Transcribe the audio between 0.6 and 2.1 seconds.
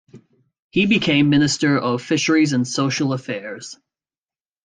He first became minister of